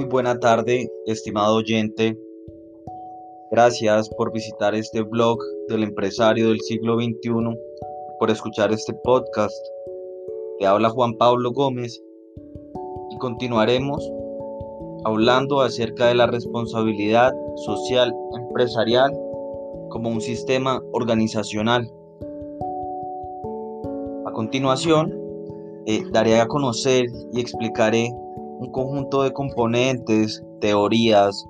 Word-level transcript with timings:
Muy 0.00 0.08
buena 0.08 0.40
tarde, 0.40 0.90
estimado 1.04 1.56
oyente. 1.56 2.18
Gracias 3.50 4.08
por 4.08 4.32
visitar 4.32 4.74
este 4.74 5.02
blog 5.02 5.38
del 5.68 5.82
empresario 5.82 6.48
del 6.48 6.60
siglo 6.60 6.94
XXI, 6.94 7.30
por 8.18 8.30
escuchar 8.30 8.72
este 8.72 8.94
podcast. 9.04 9.54
Te 10.58 10.64
habla 10.64 10.88
Juan 10.88 11.12
Pablo 11.18 11.52
Gómez 11.52 12.02
y 13.10 13.18
continuaremos 13.18 14.10
hablando 15.04 15.60
acerca 15.60 16.06
de 16.06 16.14
la 16.14 16.26
responsabilidad 16.28 17.34
social 17.56 18.10
empresarial 18.38 19.12
como 19.90 20.08
un 20.08 20.22
sistema 20.22 20.80
organizacional. 20.92 21.86
A 24.24 24.32
continuación, 24.32 25.14
eh, 25.84 26.02
daré 26.10 26.40
a 26.40 26.46
conocer 26.46 27.04
y 27.34 27.40
explicaré 27.40 28.08
un 28.60 28.70
conjunto 28.72 29.22
de 29.22 29.32
componentes, 29.32 30.44
teorías, 30.60 31.48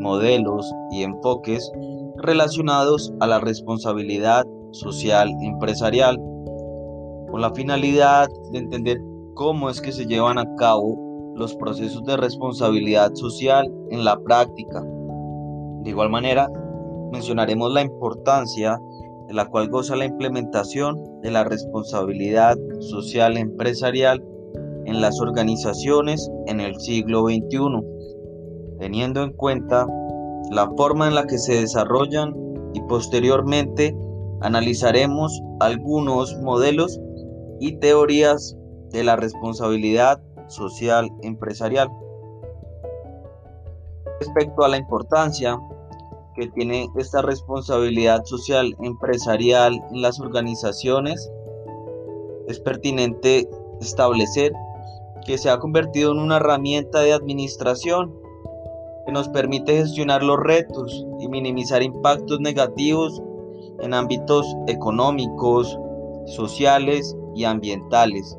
modelos 0.00 0.72
y 0.90 1.04
enfoques 1.04 1.70
relacionados 2.16 3.12
a 3.20 3.28
la 3.28 3.38
responsabilidad 3.38 4.44
social 4.72 5.30
empresarial, 5.40 6.16
con 7.30 7.40
la 7.40 7.54
finalidad 7.54 8.28
de 8.50 8.58
entender 8.58 8.98
cómo 9.34 9.70
es 9.70 9.80
que 9.80 9.92
se 9.92 10.06
llevan 10.06 10.38
a 10.38 10.54
cabo 10.56 10.98
los 11.36 11.54
procesos 11.54 12.02
de 12.04 12.16
responsabilidad 12.16 13.14
social 13.14 13.72
en 13.90 14.04
la 14.04 14.18
práctica. 14.18 14.82
De 15.82 15.90
igual 15.90 16.10
manera, 16.10 16.50
mencionaremos 17.12 17.72
la 17.72 17.82
importancia 17.82 18.80
de 19.28 19.34
la 19.34 19.46
cual 19.46 19.68
goza 19.68 19.94
la 19.94 20.06
implementación 20.06 20.98
de 21.22 21.30
la 21.30 21.44
responsabilidad 21.44 22.56
social 22.80 23.36
empresarial 23.36 24.22
en 24.92 25.00
las 25.00 25.20
organizaciones 25.20 26.30
en 26.46 26.60
el 26.60 26.78
siglo 26.78 27.22
XXI, 27.22 27.58
teniendo 28.78 29.22
en 29.22 29.32
cuenta 29.32 29.86
la 30.50 30.70
forma 30.76 31.08
en 31.08 31.14
la 31.14 31.26
que 31.26 31.38
se 31.38 31.54
desarrollan 31.54 32.34
y 32.74 32.80
posteriormente 32.82 33.96
analizaremos 34.42 35.40
algunos 35.60 36.36
modelos 36.42 37.00
y 37.58 37.78
teorías 37.78 38.56
de 38.90 39.04
la 39.04 39.16
responsabilidad 39.16 40.20
social 40.48 41.08
empresarial. 41.22 41.88
Respecto 44.20 44.64
a 44.64 44.68
la 44.68 44.76
importancia 44.76 45.58
que 46.34 46.48
tiene 46.48 46.88
esta 46.96 47.22
responsabilidad 47.22 48.24
social 48.24 48.76
empresarial 48.82 49.82
en 49.90 50.02
las 50.02 50.20
organizaciones, 50.20 51.30
es 52.48 52.60
pertinente 52.60 53.48
establecer 53.80 54.52
que 55.26 55.38
se 55.38 55.50
ha 55.50 55.58
convertido 55.58 56.12
en 56.12 56.18
una 56.18 56.36
herramienta 56.36 57.00
de 57.00 57.12
administración 57.12 58.12
que 59.06 59.12
nos 59.12 59.28
permite 59.28 59.76
gestionar 59.76 60.22
los 60.22 60.38
retos 60.38 61.06
y 61.20 61.28
minimizar 61.28 61.82
impactos 61.82 62.40
negativos 62.40 63.22
en 63.80 63.94
ámbitos 63.94 64.46
económicos, 64.68 65.78
sociales 66.26 67.16
y 67.34 67.44
ambientales 67.44 68.38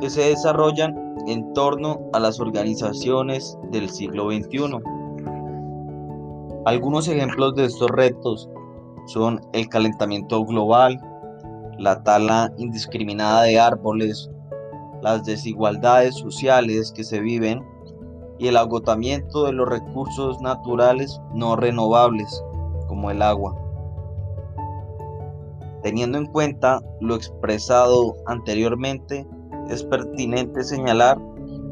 que 0.00 0.10
se 0.10 0.22
desarrollan 0.22 0.96
en 1.26 1.52
torno 1.52 2.00
a 2.12 2.18
las 2.18 2.40
organizaciones 2.40 3.56
del 3.70 3.88
siglo 3.88 4.30
XXI. 4.30 4.78
Algunos 6.64 7.08
ejemplos 7.08 7.54
de 7.54 7.66
estos 7.66 7.90
retos 7.90 8.48
son 9.06 9.40
el 9.52 9.68
calentamiento 9.68 10.44
global, 10.44 11.00
la 11.78 12.02
tala 12.02 12.52
indiscriminada 12.56 13.42
de 13.42 13.58
árboles 13.58 14.30
las 15.02 15.24
desigualdades 15.24 16.14
sociales 16.14 16.92
que 16.94 17.04
se 17.04 17.20
viven 17.20 17.62
y 18.38 18.48
el 18.48 18.56
agotamiento 18.56 19.44
de 19.44 19.52
los 19.52 19.68
recursos 19.68 20.40
naturales 20.40 21.20
no 21.34 21.56
renovables, 21.56 22.42
como 22.88 23.10
el 23.10 23.20
agua. 23.20 23.54
Teniendo 25.82 26.18
en 26.18 26.26
cuenta 26.26 26.80
lo 27.00 27.16
expresado 27.16 28.14
anteriormente, 28.26 29.26
es 29.68 29.82
pertinente 29.82 30.62
señalar 30.62 31.18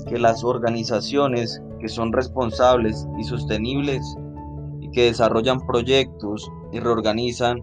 que 0.08 0.18
las 0.18 0.42
organizaciones 0.42 1.62
que 1.78 1.88
son 1.88 2.12
responsables 2.12 3.06
y 3.18 3.24
sostenibles 3.24 4.02
y 4.80 4.90
que 4.90 5.04
desarrollan 5.04 5.64
proyectos 5.66 6.50
y 6.72 6.80
reorganizan 6.80 7.62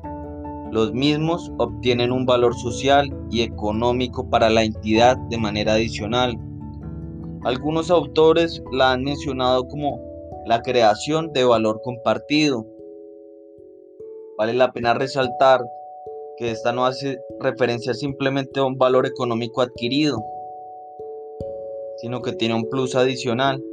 los 0.71 0.93
mismos 0.93 1.51
obtienen 1.57 2.11
un 2.11 2.25
valor 2.25 2.55
social 2.55 3.09
y 3.31 3.41
económico 3.41 4.29
para 4.29 4.49
la 4.49 4.63
entidad 4.63 5.17
de 5.29 5.37
manera 5.37 5.73
adicional. 5.73 6.37
Algunos 7.43 7.89
autores 7.89 8.61
la 8.71 8.91
han 8.91 9.03
mencionado 9.03 9.67
como 9.67 10.01
la 10.45 10.61
creación 10.61 11.31
de 11.33 11.45
valor 11.45 11.81
compartido. 11.83 12.65
Vale 14.37 14.53
la 14.53 14.71
pena 14.71 14.93
resaltar 14.93 15.61
que 16.37 16.51
esta 16.51 16.71
no 16.71 16.85
hace 16.85 17.17
referencia 17.39 17.93
simplemente 17.93 18.59
a 18.59 18.65
un 18.65 18.77
valor 18.77 19.05
económico 19.05 19.61
adquirido, 19.61 20.17
sino 21.97 22.21
que 22.21 22.33
tiene 22.33 22.55
un 22.55 22.69
plus 22.69 22.95
adicional. 22.95 23.63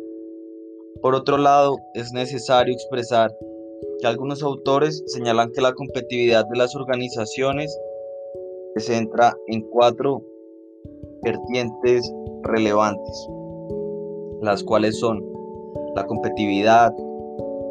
Por 1.02 1.14
otro 1.14 1.36
lado, 1.36 1.76
es 1.94 2.12
necesario 2.12 2.72
expresar 2.72 3.30
que 4.00 4.06
algunos 4.06 4.42
autores 4.42 5.02
señalan 5.06 5.50
que 5.52 5.60
la 5.60 5.72
competitividad 5.72 6.46
de 6.46 6.58
las 6.58 6.74
organizaciones 6.74 7.76
se 8.74 8.80
centra 8.80 9.36
en 9.48 9.62
cuatro 9.70 10.22
vertientes 11.22 12.12
relevantes, 12.42 13.28
las 14.42 14.62
cuales 14.62 14.98
son 14.98 15.24
la 15.94 16.06
competitividad, 16.06 16.92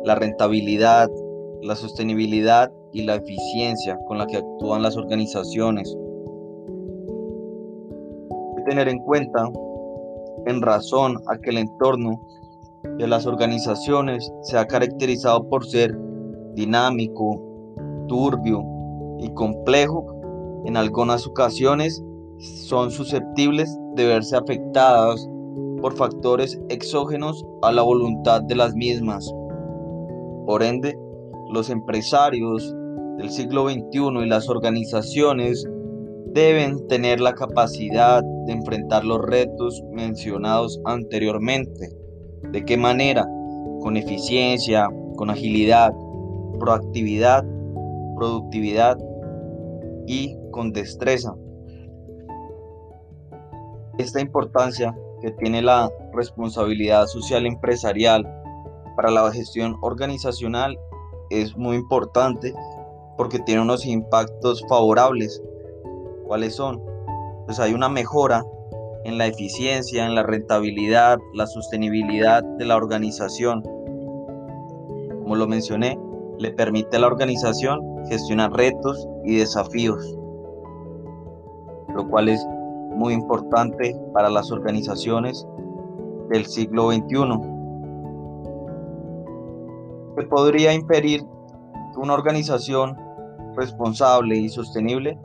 la 0.05 0.15
rentabilidad, 0.15 1.09
la 1.61 1.75
sostenibilidad 1.75 2.71
y 2.91 3.03
la 3.03 3.15
eficiencia 3.15 3.97
con 4.07 4.17
la 4.17 4.27
que 4.27 4.37
actúan 4.37 4.81
las 4.81 4.97
organizaciones. 4.97 5.95
Hay 8.29 8.55
que 8.55 8.69
tener 8.69 8.87
en 8.87 8.99
cuenta, 8.99 9.49
en 10.45 10.61
razón 10.61 11.17
a 11.27 11.37
que 11.37 11.49
el 11.51 11.57
entorno 11.57 12.21
de 12.97 13.07
las 13.07 13.25
organizaciones 13.25 14.31
se 14.41 14.57
ha 14.57 14.67
caracterizado 14.67 15.47
por 15.47 15.65
ser 15.65 15.97
dinámico, 16.53 17.41
turbio 18.07 18.63
y 19.19 19.33
complejo, 19.33 20.05
en 20.65 20.77
algunas 20.77 21.27
ocasiones 21.27 22.03
son 22.39 22.91
susceptibles 22.91 23.77
de 23.95 24.05
verse 24.05 24.35
afectadas 24.35 25.27
por 25.81 25.95
factores 25.95 26.59
exógenos 26.69 27.45
a 27.61 27.71
la 27.71 27.81
voluntad 27.81 28.41
de 28.41 28.55
las 28.55 28.73
mismas. 28.73 29.29
Por 30.45 30.63
ende, 30.63 30.97
los 31.51 31.69
empresarios 31.69 32.73
del 33.17 33.29
siglo 33.29 33.69
XXI 33.69 34.23
y 34.23 34.25
las 34.25 34.49
organizaciones 34.49 35.67
deben 36.33 36.87
tener 36.87 37.19
la 37.19 37.33
capacidad 37.33 38.23
de 38.45 38.53
enfrentar 38.53 39.05
los 39.05 39.21
retos 39.21 39.83
mencionados 39.91 40.79
anteriormente. 40.85 41.89
¿De 42.51 42.65
qué 42.65 42.75
manera? 42.75 43.25
Con 43.81 43.97
eficiencia, 43.97 44.87
con 45.15 45.29
agilidad, 45.29 45.93
proactividad, 46.59 47.43
productividad 48.15 48.97
y 50.07 50.37
con 50.51 50.71
destreza. 50.71 51.35
Esta 53.97 54.19
importancia 54.19 54.95
que 55.21 55.31
tiene 55.31 55.61
la 55.61 55.89
responsabilidad 56.13 57.05
social 57.07 57.45
empresarial 57.45 58.27
para 58.95 59.11
la 59.11 59.31
gestión 59.31 59.77
organizacional 59.81 60.77
es 61.29 61.55
muy 61.55 61.77
importante 61.77 62.53
porque 63.17 63.39
tiene 63.39 63.61
unos 63.61 63.85
impactos 63.85 64.63
favorables. 64.67 65.41
¿Cuáles 66.25 66.55
son? 66.55 66.81
Pues 67.45 67.59
hay 67.59 67.73
una 67.73 67.89
mejora 67.89 68.43
en 69.03 69.17
la 69.17 69.27
eficiencia, 69.27 70.05
en 70.05 70.15
la 70.15 70.23
rentabilidad, 70.23 71.19
la 71.33 71.45
sostenibilidad 71.47 72.43
de 72.43 72.65
la 72.65 72.77
organización. 72.77 73.61
Como 75.21 75.35
lo 75.35 75.47
mencioné, 75.47 75.99
le 76.43 76.51
permite 76.51 76.97
a 76.97 76.99
la 76.99 77.07
organización 77.07 77.79
gestionar 78.09 78.51
retos 78.51 79.07
y 79.23 79.37
desafíos, 79.37 80.17
lo 81.95 82.05
cual 82.09 82.27
es 82.27 82.45
muy 82.95 83.13
importante 83.13 83.95
para 84.13 84.29
las 84.29 84.51
organizaciones 84.51 85.47
del 86.29 86.45
siglo 86.45 86.91
XXI. 86.91 87.39
Se 90.17 90.23
podría 90.23 90.73
inferir 90.73 91.21
que 91.21 91.99
una 91.99 92.13
organización 92.13 92.97
responsable 93.55 94.35
y 94.35 94.49
sostenible 94.49 95.17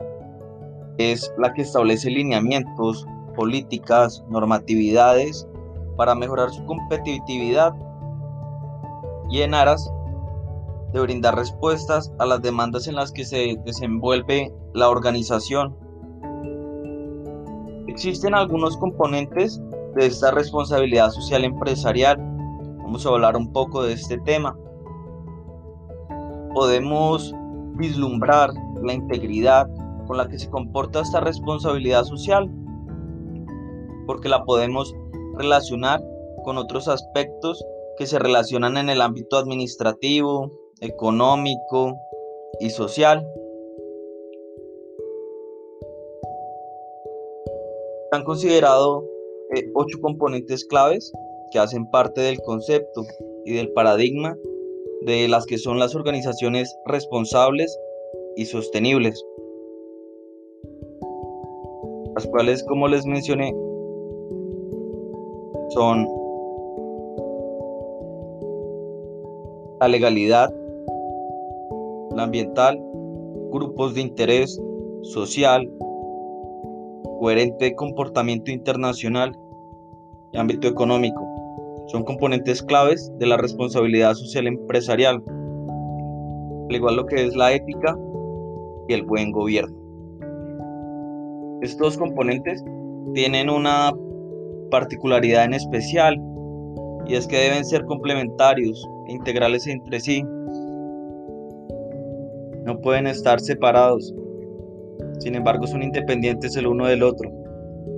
es 0.99 1.29
la 1.37 1.51
que 1.53 1.63
establece 1.63 2.09
lineamientos, 2.09 3.05
políticas, 3.35 4.23
normatividades 4.29 5.45
para 5.97 6.15
mejorar 6.15 6.49
su 6.49 6.63
competitividad 6.65 7.73
y 9.29 9.41
en 9.41 9.53
aras 9.53 9.91
de 10.93 10.99
brindar 10.99 11.35
respuestas 11.35 12.11
a 12.19 12.25
las 12.25 12.41
demandas 12.41 12.87
en 12.87 12.95
las 12.95 13.11
que 13.11 13.25
se 13.25 13.57
desenvuelve 13.65 14.51
la 14.73 14.89
organización. 14.89 15.75
Existen 17.87 18.33
algunos 18.33 18.77
componentes 18.77 19.61
de 19.95 20.05
esta 20.05 20.31
responsabilidad 20.31 21.09
social 21.09 21.43
empresarial 21.43 22.19
Vamos 22.89 23.05
a 23.05 23.09
hablar 23.09 23.37
un 23.37 23.53
poco 23.53 23.83
de 23.83 23.93
este 23.93 24.17
tema. 24.17 24.57
Podemos 26.55 27.35
vislumbrar 27.75 28.49
la 28.81 28.93
integridad 28.93 29.69
con 30.07 30.17
la 30.17 30.27
que 30.27 30.39
se 30.39 30.49
comporta 30.49 31.01
esta 31.01 31.19
responsabilidad 31.19 32.03
social, 32.05 32.49
porque 34.07 34.27
la 34.27 34.43
podemos 34.43 34.95
relacionar 35.37 36.01
con 36.43 36.57
otros 36.57 36.87
aspectos 36.87 37.63
que 37.99 38.07
se 38.07 38.17
relacionan 38.17 38.75
en 38.75 38.89
el 38.89 39.01
ámbito 39.01 39.37
administrativo, 39.37 40.51
económico 40.81 41.99
y 42.59 42.69
social. 42.69 43.25
Han 48.11 48.23
considerado 48.23 49.03
eh, 49.55 49.69
ocho 49.75 49.99
componentes 50.01 50.65
claves 50.65 51.11
que 51.51 51.59
hacen 51.59 51.89
parte 51.89 52.21
del 52.21 52.39
concepto 52.41 53.03
y 53.45 53.53
del 53.53 53.71
paradigma 53.73 54.37
de 55.01 55.27
las 55.27 55.45
que 55.45 55.57
son 55.57 55.79
las 55.79 55.95
organizaciones 55.95 56.75
responsables 56.85 57.77
y 58.35 58.45
sostenibles, 58.45 59.23
las 62.15 62.25
cuales, 62.27 62.63
como 62.63 62.87
les 62.87 63.05
mencioné, 63.05 63.53
son 65.69 66.07
la 69.79 69.87
legalidad, 69.87 70.53
ambiental, 72.19 72.79
grupos 73.51 73.95
de 73.95 74.01
interés 74.01 74.59
social, 75.01 75.69
coherente 77.19 77.75
comportamiento 77.75 78.51
internacional 78.51 79.37
y 80.31 80.37
ámbito 80.37 80.67
económico. 80.67 81.25
Son 81.87 82.03
componentes 82.03 82.61
claves 82.61 83.11
de 83.17 83.25
la 83.25 83.37
responsabilidad 83.37 84.13
social 84.13 84.47
empresarial, 84.47 85.23
al 86.69 86.75
igual 86.75 86.95
lo 86.97 87.05
que 87.05 87.25
es 87.25 87.35
la 87.35 87.51
ética 87.51 87.97
y 88.87 88.93
el 88.93 89.03
buen 89.03 89.31
gobierno. 89.31 89.75
Estos 91.61 91.97
componentes 91.97 92.63
tienen 93.13 93.49
una 93.49 93.91
particularidad 94.69 95.45
en 95.45 95.55
especial 95.55 96.15
y 97.07 97.15
es 97.15 97.27
que 97.27 97.37
deben 97.37 97.65
ser 97.65 97.85
complementarios 97.85 98.87
e 99.07 99.13
integrales 99.13 99.65
entre 99.67 99.99
sí. 99.99 100.23
No 102.69 102.79
pueden 102.81 103.07
estar 103.07 103.39
separados. 103.39 104.13
Sin 105.17 105.33
embargo, 105.33 105.65
son 105.65 105.81
independientes 105.81 106.55
el 106.55 106.67
uno 106.67 106.85
del 106.85 107.01
otro. 107.01 107.31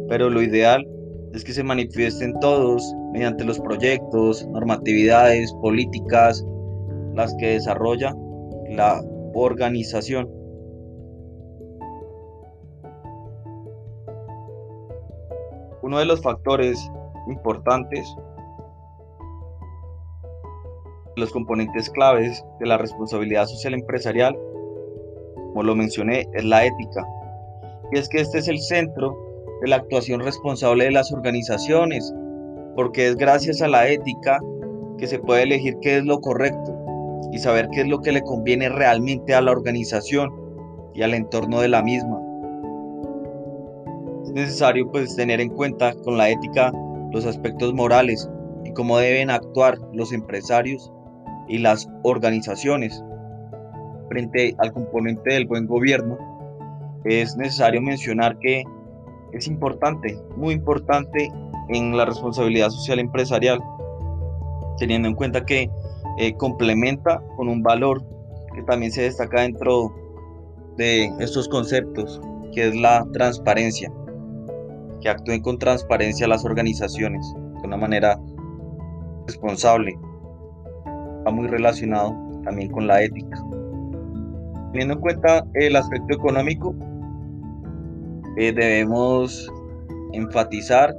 Pero 0.08 0.30
lo 0.30 0.42
ideal 0.42 0.88
es 1.34 1.44
que 1.44 1.52
se 1.52 1.62
manifiesten 1.62 2.34
todos 2.40 2.82
mediante 3.12 3.44
los 3.44 3.60
proyectos, 3.60 4.48
normatividades, 4.48 5.52
políticas, 5.56 6.46
las 7.16 7.36
que 7.36 7.48
desarrolla 7.48 8.16
la 8.70 9.04
organización. 9.34 10.32
Uno 15.84 16.00
de 16.00 16.06
los 16.06 16.22
factores 16.22 16.80
importantes, 17.28 18.08
los 21.18 21.30
componentes 21.34 21.90
claves 21.90 22.42
de 22.62 22.68
la 22.68 22.78
responsabilidad 22.78 23.48
social 23.48 23.74
empresarial, 23.74 24.34
como 25.52 25.64
lo 25.64 25.76
mencioné, 25.76 26.28
es 26.34 26.44
la 26.44 26.66
ética. 26.66 27.06
Y 27.92 27.98
es 27.98 28.10
que 28.10 28.22
este 28.22 28.40
es 28.40 28.48
el 28.48 28.60
centro 28.60 29.16
de 29.62 29.68
la 29.70 29.78
actuación 29.78 30.22
responsable 30.22 30.86
de 30.86 30.92
las 30.92 31.12
organizaciones, 31.12 32.14
porque 32.76 33.08
es 33.08 33.16
gracias 33.16 33.62
a 33.62 33.68
la 33.68 33.88
ética 33.88 34.40
que 34.98 35.08
se 35.08 35.20
puede 35.20 35.44
elegir 35.44 35.78
qué 35.82 35.98
es 35.98 36.06
lo 36.06 36.20
correcto 36.22 36.74
y 37.32 37.40
saber 37.40 37.70
qué 37.72 37.82
es 37.82 37.88
lo 37.88 38.00
que 38.02 38.12
le 38.12 38.22
conviene 38.22 38.70
realmente 38.70 39.34
a 39.34 39.42
la 39.42 39.52
organización 39.52 40.30
y 40.94 41.04
al 41.04 41.14
entorno 41.14 41.62
de 41.62 41.70
la 41.70 41.82
misma 41.82 42.22
necesario 44.34 44.90
pues 44.92 45.16
tener 45.16 45.42
en 45.42 45.50
cuenta 45.50 45.94
con 46.04 46.18
la 46.18 46.30
ética 46.30 46.72
los 47.12 47.26
aspectos 47.26 47.74
morales 47.74 48.30
y 48.64 48.74
cómo 48.74 48.98
deben 48.98 49.30
actuar 49.30 49.78
los 49.94 50.14
empresarios 50.14 50.92
y 51.48 51.58
las 51.58 51.90
organizaciones. 52.04 53.04
Frente 54.12 54.54
al 54.58 54.74
componente 54.74 55.32
del 55.32 55.48
buen 55.48 55.68
gobierno, 55.68 56.18
es 57.06 57.38
necesario 57.38 57.82
mencionar 57.82 58.38
que 58.40 58.62
es 59.32 59.48
importante, 59.48 60.20
muy 60.36 60.54
importante 60.54 61.32
en 61.70 61.96
la 61.96 62.04
responsabilidad 62.04 62.72
social 62.72 63.00
empresarial, 63.00 63.62
teniendo 64.78 65.08
en 65.08 65.16
cuenta 65.16 65.46
que 65.46 65.70
eh, 66.18 66.34
complementa 66.34 67.24
con 67.38 67.48
un 67.48 67.64
valor 67.64 68.04
que 68.54 68.62
también 68.64 68.92
se 68.92 69.04
destaca 69.04 69.44
dentro 69.44 69.96
de 70.76 71.06
estos 71.22 71.48
conceptos, 71.48 72.20
que 72.54 72.68
es 72.68 72.76
la 72.76 73.08
transparencia 73.14 73.90
que 75.00 75.08
actúen 75.08 75.42
con 75.42 75.58
transparencia 75.58 76.28
las 76.28 76.44
organizaciones 76.44 77.34
de 77.62 77.66
una 77.66 77.78
manera 77.78 78.20
responsable. 79.26 79.98
Está 81.20 81.32
muy 81.32 81.48
relacionado 81.48 82.14
también 82.44 82.70
con 82.72 82.88
la 82.88 83.02
ética. 83.02 83.42
Teniendo 84.72 84.96
en 84.96 85.02
cuenta 85.02 85.46
el 85.56 85.76
aspecto 85.76 86.14
económico, 86.14 86.76
eh, 88.38 88.54
debemos 88.54 89.52
enfatizar 90.14 90.96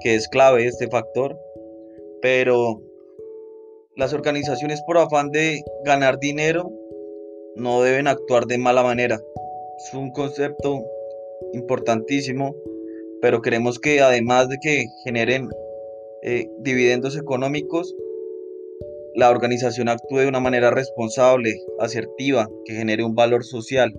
que 0.00 0.14
es 0.14 0.28
clave 0.28 0.66
este 0.66 0.88
factor, 0.88 1.38
pero 2.20 2.80
las 3.96 4.12
organizaciones 4.12 4.82
por 4.82 4.98
afán 4.98 5.30
de 5.30 5.62
ganar 5.84 6.18
dinero 6.18 6.70
no 7.56 7.82
deben 7.82 8.06
actuar 8.06 8.46
de 8.46 8.58
mala 8.58 8.82
manera. 8.82 9.18
Es 9.78 9.94
un 9.94 10.10
concepto 10.12 10.84
importantísimo 11.54 12.54
pero 13.20 13.42
queremos 13.42 13.78
que 13.78 14.00
además 14.00 14.48
de 14.48 14.58
que 14.58 14.86
generen 15.04 15.48
eh, 16.22 16.48
dividendos 16.60 17.16
económicos, 17.16 17.94
la 19.18 19.30
organización 19.30 19.88
actúe 19.88 20.18
de 20.18 20.28
una 20.28 20.38
manera 20.38 20.70
responsable, 20.70 21.52
asertiva, 21.80 22.48
que 22.64 22.74
genere 22.74 23.02
un 23.02 23.16
valor 23.16 23.42
social 23.42 23.92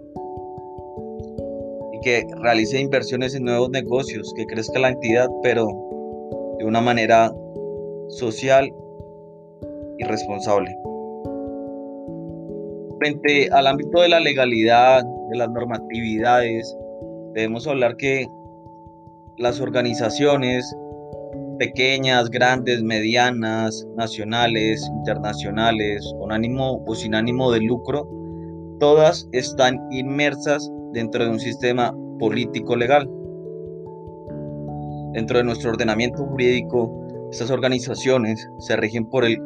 y 1.92 2.00
que 2.00 2.25
realice 2.42 2.80
inversiones 2.80 3.36
en 3.36 3.44
nuevos 3.44 3.69
negocios, 3.69 4.33
que 4.38 4.45
crezca 4.45 4.80
la 4.80 4.88
entidad, 4.88 5.28
pero 5.44 5.68
de 6.57 6.64
una 6.64 6.80
manera 6.80 7.33
social 8.07 8.73
y 9.97 10.04
responsable. 10.06 10.73
Frente 12.99 13.49
al 13.52 13.68
ámbito 13.68 13.99
de 13.99 14.07
la 14.07 14.21
legalidad, 14.21 15.04
de 15.04 15.38
las 15.38 15.49
normatividades, 15.49 16.78
debemos 17.33 17.68
hablar 17.68 17.97
que 17.97 18.26
las 19.38 19.59
organizaciones 19.59 20.73
pequeñas, 21.59 22.30
grandes, 22.30 22.81
medianas, 22.81 23.85
nacionales, 23.97 24.81
internacionales, 24.99 26.01
con 26.18 26.31
ánimo 26.31 26.83
o 26.87 26.95
sin 26.95 27.13
ánimo 27.13 27.51
de 27.51 27.59
lucro, 27.59 28.09
todas 28.80 29.28
están 29.33 29.78
inmersas 29.92 30.71
dentro 30.94 31.25
de 31.25 31.30
un 31.30 31.39
sistema 31.39 31.94
político 32.18 32.75
legal. 32.75 33.09
Dentro 35.13 35.37
de 35.37 35.44
nuestro 35.44 35.71
ordenamiento 35.71 36.25
jurídico, 36.25 37.28
estas 37.31 37.51
organizaciones 37.51 38.47
se 38.59 38.75
rigen 38.78 39.09
por 39.09 39.25
el 39.25 39.37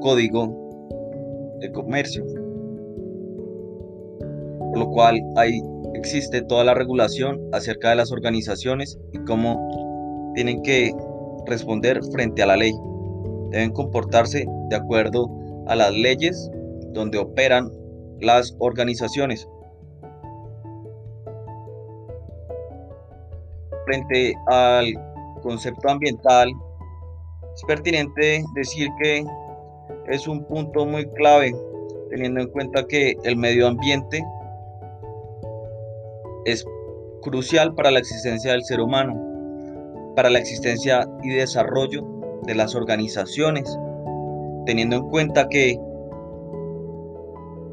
Código 0.00 0.54
de 1.60 1.72
Comercio, 1.72 2.24
por 4.58 4.78
lo 4.78 4.88
cual 4.90 5.20
hay 5.36 5.60
existe 5.94 6.42
toda 6.42 6.64
la 6.64 6.74
regulación 6.74 7.40
acerca 7.52 7.90
de 7.90 7.96
las 7.96 8.12
organizaciones 8.12 8.98
y 9.12 9.18
cómo 9.20 10.32
tienen 10.34 10.62
que 10.62 10.92
responder 11.46 12.00
frente 12.12 12.42
a 12.42 12.46
la 12.46 12.56
ley. 12.56 12.72
Deben 13.50 13.72
comportarse 13.72 14.46
de 14.68 14.76
acuerdo 14.76 15.28
a 15.66 15.76
las 15.76 15.92
leyes 15.92 16.50
donde 16.92 17.18
operan 17.18 17.70
las 18.20 18.54
organizaciones. 18.58 19.48
Frente 23.84 24.34
al 24.46 24.92
concepto 25.42 25.88
ambiental, 25.88 26.50
es 27.54 27.62
pertinente 27.66 28.44
decir 28.54 28.88
que 29.02 29.24
es 30.08 30.26
un 30.26 30.44
punto 30.44 30.84
muy 30.86 31.06
clave, 31.12 31.54
teniendo 32.10 32.40
en 32.40 32.48
cuenta 32.48 32.86
que 32.86 33.16
el 33.24 33.36
medio 33.36 33.68
ambiente 33.68 34.24
es 36.44 36.64
crucial 37.22 37.74
para 37.74 37.90
la 37.90 37.98
existencia 37.98 38.52
del 38.52 38.64
ser 38.64 38.80
humano, 38.80 39.25
para 40.16 40.30
la 40.30 40.38
existencia 40.38 41.06
y 41.22 41.28
desarrollo 41.28 42.04
de 42.44 42.54
las 42.56 42.74
organizaciones, 42.74 43.78
teniendo 44.64 44.96
en 44.96 45.08
cuenta 45.10 45.48
que 45.48 45.78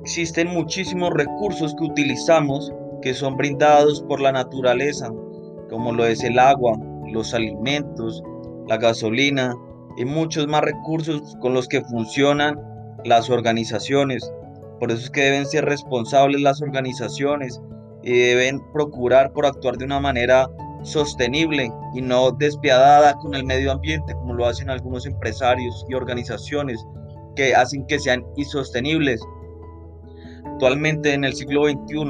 existen 0.04 0.50
muchísimos 0.50 1.12
recursos 1.14 1.74
que 1.76 1.86
utilizamos 1.86 2.72
que 3.02 3.14
son 3.14 3.38
brindados 3.38 4.04
por 4.04 4.22
la 4.22 4.32
naturaleza, 4.32 5.10
como 5.70 5.94
lo 5.94 6.06
es 6.06 6.24
el 6.24 6.38
agua, 6.38 6.78
los 7.12 7.34
alimentos, 7.34 8.22
la 8.68 8.78
gasolina, 8.78 9.56
y 9.98 10.06
muchos 10.06 10.48
más 10.48 10.62
recursos 10.62 11.38
con 11.40 11.54
los 11.54 11.68
que 11.68 11.82
funcionan 11.82 12.60
las 13.06 13.30
organizaciones. 13.30 14.32
Por 14.80 14.92
eso 14.92 15.04
es 15.04 15.10
que 15.10 15.22
deben 15.22 15.46
ser 15.46 15.66
responsables 15.66 16.42
las 16.42 16.62
organizaciones 16.62 17.62
y 18.04 18.12
deben 18.12 18.60
procurar 18.74 19.32
por 19.34 19.46
actuar 19.46 19.78
de 19.78 19.86
una 19.86 20.00
manera 20.00 20.50
sostenible 20.84 21.72
y 21.94 22.02
no 22.02 22.32
despiadada 22.32 23.16
con 23.16 23.34
el 23.36 23.46
medio 23.46 23.72
ambiente, 23.72 24.14
como 24.14 24.34
lo 24.34 24.46
hacen 24.46 24.70
algunos 24.70 25.06
empresarios 25.06 25.86
y 25.90 25.94
organizaciones 25.94 26.86
que 27.36 27.56
hacen 27.56 27.86
que 27.88 28.00
sean 28.00 28.24
insostenibles. 28.36 29.22
Actualmente 30.46 31.14
en 31.14 31.24
el 31.24 31.34
siglo 31.34 31.66
XXI, 31.66 32.06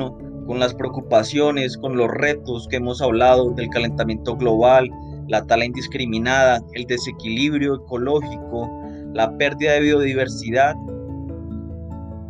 con 0.47 0.59
las 0.59 0.73
preocupaciones, 0.73 1.77
con 1.77 1.95
los 1.95 2.09
retos 2.09 2.67
que 2.69 2.77
hemos 2.77 3.01
hablado 3.01 3.51
del 3.51 3.69
calentamiento 3.69 4.35
global, 4.35 4.89
la 5.27 5.45
tala 5.45 5.65
indiscriminada, 5.65 6.61
el 6.73 6.85
desequilibrio 6.85 7.75
ecológico, 7.75 8.69
la 9.13 9.35
pérdida 9.37 9.73
de 9.73 9.81
biodiversidad, 9.81 10.75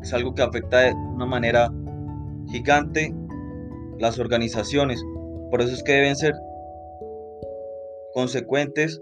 es 0.01 0.13
algo 0.13 0.35
que 0.35 0.41
afecta 0.41 0.79
de 0.79 0.93
una 0.93 1.25
manera 1.25 1.71
gigante 2.51 3.15
las 3.99 4.19
organizaciones. 4.19 5.03
Por 5.53 5.61
eso 5.61 5.75
es 5.75 5.83
que 5.83 5.91
deben 5.91 6.15
ser 6.15 6.33
consecuentes 8.15 8.99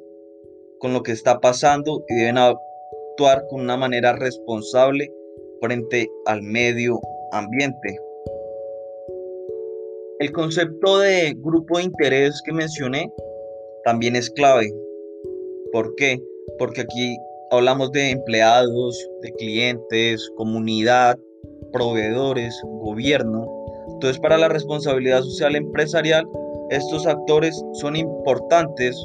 con 0.80 0.92
lo 0.92 1.02
que 1.02 1.14
está 1.14 1.40
pasando 1.40 2.04
y 2.10 2.16
deben 2.16 2.38
actuar 2.38 3.48
con 3.50 3.62
una 3.62 3.78
manera 3.78 4.12
responsable 4.18 5.10
frente 5.62 6.10
al 6.26 6.42
medio 6.42 7.00
ambiente. 7.32 7.98
El 10.20 10.34
concepto 10.34 11.00
de 11.00 11.34
grupo 11.38 11.78
de 11.78 11.86
interés 11.86 12.42
que 12.46 12.52
mencioné 12.52 13.10
también 13.86 14.18
es 14.18 14.30
clave. 14.30 14.74
¿Por 15.72 15.96
qué? 15.96 16.22
Porque 16.60 16.82
aquí 16.82 17.18
hablamos 17.52 17.94
de 17.94 18.10
empleados, 18.10 19.10
de 19.22 19.32
clientes, 19.36 20.30
comunidad, 20.36 21.18
proveedores, 21.72 22.54
gobierno. 22.66 23.61
Entonces, 24.02 24.20
para 24.20 24.40
la 24.40 24.50
responsabilidad 24.50 25.22
social 25.22 25.56
empresarial, 25.56 26.28
estos 26.72 27.06
actores 27.06 27.64
son 27.74 27.96
importantes 27.96 28.98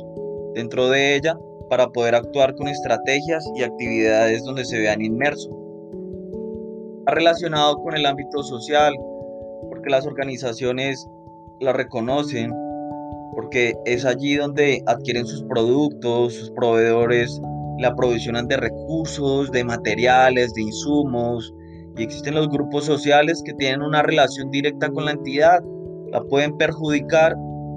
dentro 0.54 0.88
de 0.88 1.16
ella 1.16 1.36
para 1.68 1.86
poder 1.88 2.14
actuar 2.14 2.54
con 2.54 2.66
estrategias 2.66 3.44
y 3.54 3.62
actividades 3.62 4.42
donde 4.44 4.64
se 4.64 4.78
vean 4.78 5.02
inmersos. 5.02 5.54
Está 7.00 7.12
relacionado 7.12 7.76
con 7.82 7.94
el 7.94 8.06
ámbito 8.06 8.42
social, 8.42 8.94
porque 9.68 9.90
las 9.90 10.06
organizaciones 10.06 11.06
la 11.60 11.74
reconocen, 11.74 12.50
porque 13.34 13.74
es 13.84 14.06
allí 14.06 14.36
donde 14.36 14.82
adquieren 14.86 15.26
sus 15.26 15.42
productos, 15.42 16.32
sus 16.32 16.50
proveedores 16.52 17.38
la 17.80 17.88
aprovisionan 17.88 18.48
de 18.48 18.56
recursos, 18.56 19.50
de 19.50 19.62
materiales, 19.62 20.54
de 20.54 20.62
insumos, 20.62 21.52
y 21.96 22.02
existen 22.02 22.34
los 22.34 22.48
grupos 22.48 22.84
sociales 22.84 23.42
que 23.44 23.54
tienen 23.54 23.82
una 23.82 24.02
relación 24.02 24.50
directa 24.50 24.88
con 24.90 25.06
la 25.06 25.12
entidad, 25.12 25.62
la 26.12 26.22
pueden 26.24 26.56
perjudicar 26.56 27.34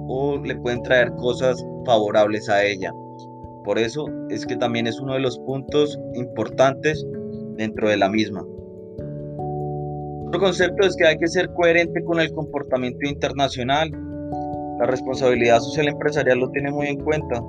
o 0.08 0.38
le 0.38 0.56
pueden 0.56 0.82
traer 0.82 1.10
cosas 1.16 1.64
favorables 1.86 2.48
a 2.48 2.64
ella. 2.64 2.92
Por 3.64 3.78
eso 3.78 4.06
es 4.30 4.44
que 4.44 4.56
también 4.56 4.86
es 4.86 5.00
uno 5.00 5.14
de 5.14 5.20
los 5.20 5.38
puntos 5.40 5.98
importantes 6.14 7.06
dentro 7.56 7.88
de 7.88 7.96
la 7.96 8.08
misma. 8.08 8.44
Otro 10.26 10.40
concepto 10.40 10.86
es 10.86 10.96
que 10.96 11.06
hay 11.06 11.18
que 11.18 11.26
ser 11.26 11.50
coherente 11.54 12.02
con 12.04 12.20
el 12.20 12.32
comportamiento 12.32 13.08
internacional. 13.08 13.90
La 14.78 14.86
responsabilidad 14.86 15.60
social 15.60 15.88
empresarial 15.88 16.38
lo 16.38 16.50
tiene 16.50 16.70
muy 16.70 16.86
en 16.86 17.00
cuenta. 17.00 17.42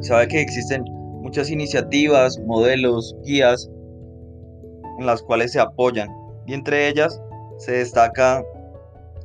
Sabe 0.00 0.28
que 0.28 0.40
existen 0.40 0.84
muchas 1.20 1.50
iniciativas, 1.50 2.38
modelos, 2.46 3.14
guías 3.24 3.70
en 4.98 5.06
las 5.06 5.22
cuales 5.22 5.52
se 5.52 5.60
apoyan. 5.60 6.08
Y 6.46 6.54
entre 6.54 6.88
ellas 6.88 7.20
se 7.58 7.72
destaca 7.72 8.44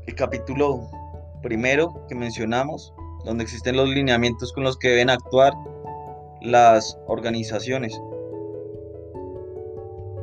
el 0.07 0.15
capítulo 0.15 0.89
primero 1.41 2.05
que 2.07 2.15
mencionamos, 2.15 2.93
donde 3.25 3.43
existen 3.43 3.75
los 3.75 3.89
lineamientos 3.89 4.51
con 4.53 4.63
los 4.63 4.77
que 4.77 4.89
deben 4.89 5.09
actuar 5.09 5.53
las 6.41 6.97
organizaciones. 7.07 7.99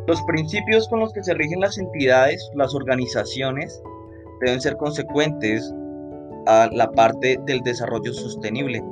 Los 0.07 0.23
principios 0.23 0.89
con 0.89 1.01
los 1.01 1.13
que 1.13 1.23
se 1.23 1.35
rigen 1.35 1.61
las 1.61 1.79
entidades, 1.79 2.51
las 2.55 2.75
organizaciones, 2.75 3.83
deben 4.41 4.61
ser 4.61 4.77
consecuentes 4.77 5.73
a 6.47 6.69
la 6.73 6.91
parte 6.91 7.39
del 7.45 7.61
desarrollo 7.61 8.13
sostenible. 8.13 8.83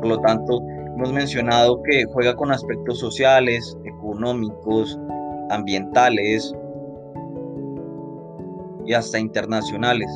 Por 0.00 0.06
lo 0.06 0.20
tanto, 0.20 0.60
hemos 0.96 1.12
mencionado 1.12 1.82
que 1.82 2.04
juega 2.04 2.34
con 2.36 2.52
aspectos 2.52 2.98
sociales, 2.98 3.76
económicos, 3.84 4.98
ambientales 5.50 6.54
y 8.86 8.94
hasta 8.94 9.18
internacionales. 9.18 10.10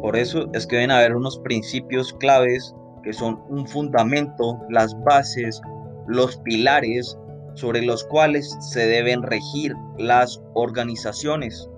Por 0.00 0.16
eso 0.16 0.48
es 0.52 0.66
que 0.66 0.76
deben 0.76 0.90
haber 0.90 1.16
unos 1.16 1.38
principios 1.38 2.12
claves 2.14 2.74
que 3.02 3.12
son 3.12 3.42
un 3.48 3.66
fundamento, 3.66 4.58
las 4.70 4.94
bases, 5.04 5.60
los 6.06 6.36
pilares 6.38 7.18
sobre 7.54 7.82
los 7.82 8.04
cuales 8.04 8.56
se 8.60 8.86
deben 8.86 9.22
regir 9.22 9.74
las 9.98 10.42
organizaciones 10.54 11.68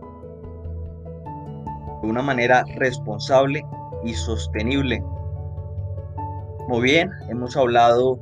de 2.03 2.09
una 2.09 2.23
manera 2.23 2.65
responsable 2.77 3.65
y 4.05 4.15
sostenible. 4.15 5.03
Muy 6.69 6.83
bien, 6.83 7.13
hemos 7.29 7.57
hablado 7.57 8.19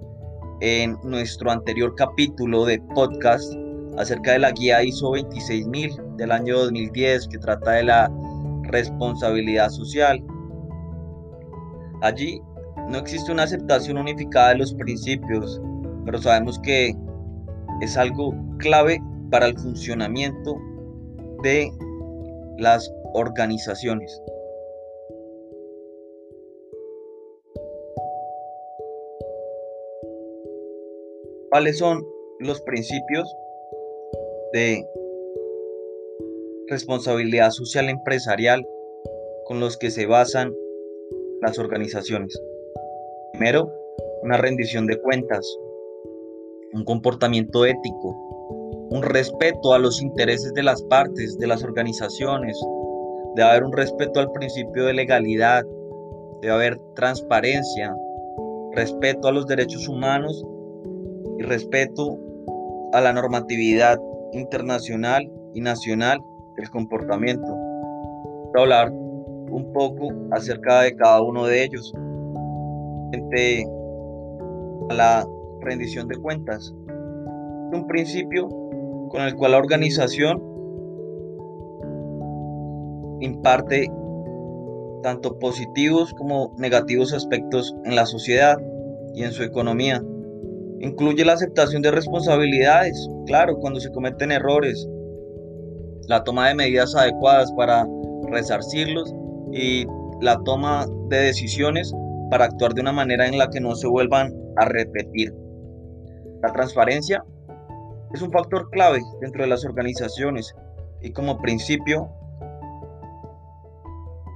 en 0.61 0.99
nuestro 1.03 1.51
anterior 1.51 1.95
capítulo 1.97 2.67
de 2.67 2.79
podcast 2.95 3.55
acerca 3.97 4.33
de 4.33 4.41
la 4.41 4.51
guía 4.51 4.83
ISO 4.83 5.13
26000 5.13 6.17
del 6.19 6.31
año 6.31 6.59
2010 6.59 7.29
que 7.29 7.39
trata 7.39 7.71
de 7.71 7.85
la 7.85 8.13
responsabilidad 8.65 9.71
social. 9.71 10.23
Allí 12.03 12.39
no 12.91 12.99
existe 12.99 13.33
una 13.33 13.45
aceptación 13.45 13.97
unificada 13.97 14.51
de 14.51 14.59
los 14.59 14.75
principios, 14.75 15.59
pero 16.05 16.21
sabemos 16.21 16.59
que 16.59 16.95
es 17.81 17.97
algo 17.97 18.35
clave 18.59 19.01
para 19.31 19.47
el 19.47 19.59
funcionamiento 19.59 20.55
de 21.43 21.73
las 22.59 22.93
organizaciones. 23.15 24.21
¿Cuáles 31.54 31.78
son 31.78 32.04
los 32.40 32.61
principios 32.62 33.32
de 34.52 34.84
responsabilidad 36.66 37.50
social 37.50 37.88
empresarial 37.88 38.66
con 39.44 39.61
los 39.61 39.76
que 39.76 39.92
se 39.92 40.06
basan 40.06 40.52
las 41.42 41.61
organizaciones? 41.61 42.37
Primero, 43.34 43.73
una 44.25 44.37
rendición 44.37 44.88
de 44.88 45.00
cuentas, 45.00 45.46
un 46.73 46.84
comportamiento 46.84 47.64
ético, 47.64 48.88
un 48.90 49.04
respeto 49.04 49.75
a 49.75 49.78
los 49.78 50.02
intereses 50.02 50.52
de 50.54 50.64
las 50.64 50.82
partes, 50.82 51.38
de 51.38 51.46
las 51.46 51.62
organizaciones, 51.62 52.61
debe 53.37 53.49
haber 53.49 53.62
un 53.62 53.73
respeto 53.73 54.18
al 54.18 54.32
principio 54.32 54.87
de 54.87 54.94
legalidad, 54.94 55.62
debe 56.42 56.52
haber 56.52 56.80
transparencia, 56.96 57.96
respeto 58.73 59.28
a 59.28 59.32
los 59.32 59.46
derechos 59.46 59.87
humanos 59.87 60.44
y 61.38 61.43
respeto 61.43 62.19
a 62.93 63.00
la 63.00 63.12
normatividad 63.12 63.99
internacional 64.33 65.31
y 65.55 65.61
nacional 65.61 66.21
del 66.57 66.71
comportamiento. 66.71 67.47
Voy 67.47 68.59
a 68.59 68.62
hablar 68.62 68.93
un 68.93 69.73
poco 69.73 70.09
acerca 70.33 70.83
de 70.83 70.95
cada 70.97 71.23
uno 71.23 71.47
de 71.47 71.64
ellos. 71.64 71.93
Frente 73.11 73.67
a 74.91 74.95
la 74.95 75.26
rendición 75.61 76.09
de 76.09 76.17
cuentas. 76.17 76.75
Un 77.73 77.87
principio 77.88 78.49
con 79.09 79.23
el 79.23 79.35
cual 79.35 79.53
la 79.53 79.59
organización 79.59 80.43
imparte 83.21 83.91
tanto 85.03 85.38
positivos 85.38 86.12
como 86.14 86.53
negativos 86.59 87.12
aspectos 87.12 87.76
en 87.85 87.95
la 87.95 88.07
sociedad 88.07 88.57
y 89.14 89.23
en 89.23 89.33
su 89.33 89.43
economía. 89.43 90.03
Incluye 90.85 91.25
la 91.25 91.33
aceptación 91.33 91.81
de 91.81 91.91
responsabilidades, 91.91 93.09
claro, 93.25 93.57
cuando 93.57 93.81
se 93.81 93.91
cometen 93.91 94.31
errores, 94.31 94.87
la 96.09 96.23
toma 96.25 96.49
de 96.49 96.55
medidas 96.55 96.95
adecuadas 96.95 97.50
para 97.53 97.87
resarcirlos 98.31 99.14
y 99.50 99.87
la 100.21 100.38
toma 100.45 100.85
de 101.09 101.17
decisiones 101.17 101.91
para 102.31 102.45
actuar 102.45 102.75
de 102.75 102.83
una 102.83 102.93
manera 102.93 103.26
en 103.26 103.38
la 103.38 103.49
que 103.49 103.61
no 103.61 103.75
se 103.76 103.88
vuelvan 103.88 104.31
a 104.59 104.67
repetir. 104.67 105.33
La 106.43 106.53
transparencia 106.53 107.25
es 108.12 108.21
un 108.21 108.31
factor 108.31 108.69
clave 108.69 109.00
dentro 109.23 109.43
de 109.43 109.49
las 109.49 109.64
organizaciones 109.64 110.55
y 111.00 111.12
como 111.12 111.38
principio 111.38 112.11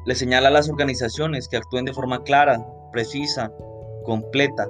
le 0.07 0.15
señala 0.15 0.49
a 0.49 0.53
las 0.53 0.71
organizaciones 0.71 1.47
que 1.47 1.59
actúen 1.59 1.85
de 1.85 1.93
forma 1.93 2.23
clara, 2.23 2.67
precisa, 2.91 3.53
completa 4.05 4.67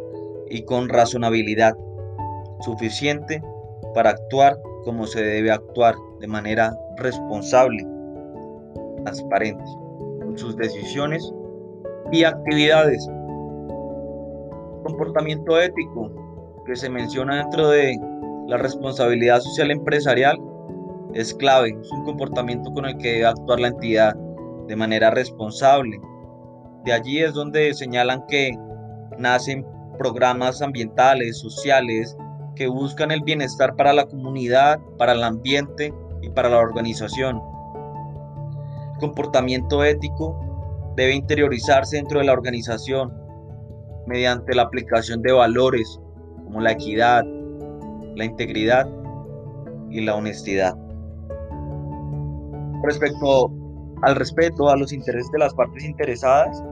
y 0.50 0.62
con 0.62 0.88
razonabilidad 0.88 1.76
suficiente 2.60 3.42
para 3.94 4.10
actuar 4.10 4.58
como 4.84 5.06
se 5.06 5.22
debe 5.22 5.50
actuar 5.50 5.94
de 6.20 6.26
manera 6.26 6.76
responsable, 6.96 7.86
transparente, 9.04 9.64
con 10.20 10.36
sus 10.36 10.56
decisiones 10.56 11.32
y 12.12 12.24
actividades. 12.24 13.06
Comportamiento 14.84 15.60
ético 15.60 16.10
que 16.66 16.76
se 16.76 16.88
menciona 16.88 17.38
dentro 17.38 17.68
de 17.68 17.96
la 18.46 18.56
responsabilidad 18.56 19.40
social 19.40 19.70
empresarial 19.70 20.38
es 21.14 21.34
clave, 21.34 21.76
es 21.80 21.90
un 21.92 22.04
comportamiento 22.04 22.72
con 22.72 22.86
el 22.86 22.96
que 22.98 23.12
debe 23.12 23.26
actuar 23.26 23.60
la 23.60 23.68
entidad 23.68 24.14
de 24.66 24.76
manera 24.76 25.10
responsable. 25.10 25.98
De 26.84 26.92
allí 26.92 27.20
es 27.20 27.34
donde 27.34 27.74
señalan 27.74 28.24
que 28.28 28.52
nacen 29.18 29.66
programas 29.98 30.62
ambientales, 30.62 31.38
sociales, 31.38 32.16
que 32.56 32.66
buscan 32.66 33.10
el 33.10 33.22
bienestar 33.22 33.76
para 33.76 33.92
la 33.92 34.06
comunidad, 34.06 34.80
para 34.98 35.12
el 35.12 35.22
ambiente 35.22 35.92
y 36.22 36.30
para 36.30 36.48
la 36.48 36.58
organización. 36.58 37.40
El 38.94 38.98
comportamiento 39.00 39.84
ético 39.84 40.36
debe 40.96 41.14
interiorizarse 41.14 41.96
dentro 41.96 42.18
de 42.18 42.26
la 42.26 42.32
organización 42.32 43.12
mediante 44.06 44.54
la 44.54 44.62
aplicación 44.62 45.22
de 45.22 45.32
valores 45.32 46.00
como 46.44 46.60
la 46.60 46.72
equidad, 46.72 47.22
la 48.16 48.24
integridad 48.24 48.88
y 49.90 50.00
la 50.00 50.16
honestidad. 50.16 50.76
Respecto 52.82 53.52
al 54.02 54.16
respeto 54.16 54.68
a 54.68 54.76
los 54.76 54.92
intereses 54.92 55.30
de 55.30 55.38
las 55.38 55.54
partes 55.54 55.84
interesadas, 55.84 56.62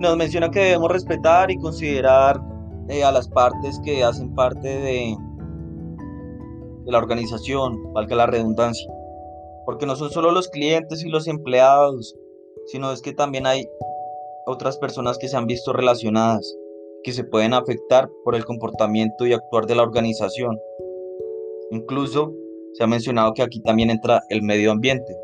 nos 0.00 0.16
menciona 0.16 0.50
que 0.50 0.60
debemos 0.60 0.90
respetar 0.90 1.50
y 1.50 1.56
considerar 1.56 2.40
eh, 2.88 3.04
a 3.04 3.12
las 3.12 3.28
partes 3.28 3.80
que 3.84 4.04
hacen 4.04 4.34
parte 4.34 4.68
de, 4.68 5.16
de 6.84 6.92
la 6.92 6.98
organización, 6.98 7.92
valga 7.92 8.16
la 8.16 8.26
redundancia, 8.26 8.90
porque 9.64 9.86
no 9.86 9.96
son 9.96 10.10
solo 10.10 10.30
los 10.32 10.48
clientes 10.48 11.04
y 11.04 11.08
los 11.08 11.26
empleados, 11.26 12.14
sino 12.66 12.92
es 12.92 13.02
que 13.02 13.12
también 13.12 13.46
hay 13.46 13.66
otras 14.46 14.78
personas 14.78 15.18
que 15.18 15.28
se 15.28 15.36
han 15.36 15.46
visto 15.46 15.72
relacionadas, 15.72 16.56
que 17.02 17.12
se 17.12 17.24
pueden 17.24 17.54
afectar 17.54 18.08
por 18.24 18.34
el 18.34 18.44
comportamiento 18.44 19.26
y 19.26 19.32
actuar 19.32 19.66
de 19.66 19.74
la 19.74 19.82
organización. 19.82 20.58
Incluso 21.70 22.32
se 22.74 22.84
ha 22.84 22.86
mencionado 22.86 23.32
que 23.34 23.42
aquí 23.42 23.60
también 23.60 23.90
entra 23.90 24.22
el 24.28 24.42
medio 24.42 24.72
ambiente. 24.72 25.16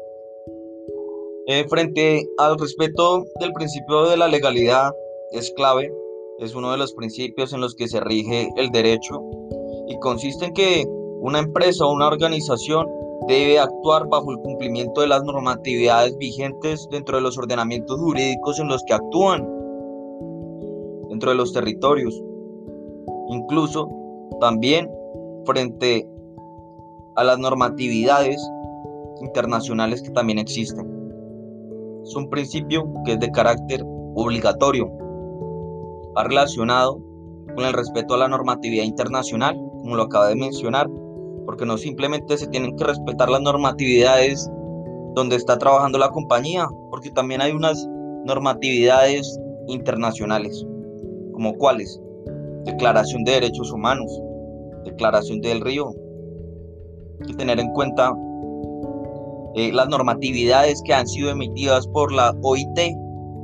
Eh, 1.52 1.66
frente 1.68 2.24
al 2.38 2.56
respeto 2.56 3.24
del 3.40 3.52
principio 3.52 4.08
de 4.08 4.16
la 4.16 4.28
legalidad, 4.28 4.92
es 5.32 5.50
clave, 5.56 5.92
es 6.38 6.54
uno 6.54 6.70
de 6.70 6.78
los 6.78 6.92
principios 6.92 7.52
en 7.52 7.60
los 7.60 7.74
que 7.74 7.88
se 7.88 7.98
rige 7.98 8.48
el 8.56 8.70
derecho 8.70 9.20
y 9.88 9.98
consiste 9.98 10.44
en 10.44 10.52
que 10.52 10.84
una 11.18 11.40
empresa 11.40 11.84
o 11.86 11.92
una 11.92 12.06
organización 12.06 12.86
debe 13.26 13.58
actuar 13.58 14.06
bajo 14.08 14.30
el 14.30 14.38
cumplimiento 14.38 15.00
de 15.00 15.08
las 15.08 15.24
normatividades 15.24 16.16
vigentes 16.18 16.86
dentro 16.92 17.16
de 17.16 17.22
los 17.22 17.36
ordenamientos 17.36 17.98
jurídicos 17.98 18.60
en 18.60 18.68
los 18.68 18.84
que 18.84 18.94
actúan, 18.94 19.40
dentro 21.08 21.30
de 21.30 21.36
los 21.36 21.52
territorios, 21.52 22.14
incluso 23.28 23.88
también 24.40 24.88
frente 25.46 26.08
a 27.16 27.24
las 27.24 27.40
normatividades 27.40 28.40
internacionales 29.20 30.00
que 30.00 30.10
también 30.10 30.38
existen. 30.38 30.99
Es 32.10 32.16
un 32.16 32.28
principio 32.28 32.92
que 33.04 33.12
es 33.12 33.20
de 33.20 33.30
carácter 33.30 33.84
obligatorio. 34.16 34.90
Va 36.18 36.24
relacionado 36.24 37.00
con 37.54 37.64
el 37.64 37.72
respeto 37.72 38.14
a 38.14 38.18
la 38.18 38.26
normatividad 38.26 38.82
internacional, 38.82 39.54
como 39.54 39.94
lo 39.94 40.02
acaba 40.02 40.26
de 40.26 40.34
mencionar, 40.34 40.90
porque 41.46 41.66
no 41.66 41.78
simplemente 41.78 42.36
se 42.36 42.48
tienen 42.48 42.74
que 42.74 42.82
respetar 42.82 43.30
las 43.30 43.42
normatividades 43.42 44.50
donde 45.14 45.36
está 45.36 45.56
trabajando 45.56 45.98
la 45.98 46.08
compañía, 46.08 46.66
porque 46.90 47.12
también 47.12 47.42
hay 47.42 47.52
unas 47.52 47.88
normatividades 48.24 49.38
internacionales, 49.68 50.66
como 51.32 51.54
cuáles, 51.58 52.00
Declaración 52.64 53.22
de 53.22 53.34
Derechos 53.34 53.70
Humanos, 53.70 54.10
Declaración 54.84 55.40
del 55.42 55.60
Río. 55.60 55.92
Que 57.24 57.34
tener 57.34 57.60
en 57.60 57.72
cuenta 57.72 58.12
eh, 59.54 59.72
las 59.72 59.88
normatividades 59.88 60.80
que 60.84 60.94
han 60.94 61.06
sido 61.06 61.30
emitidas 61.30 61.86
por 61.88 62.12
la 62.12 62.34
OIT, 62.42 62.78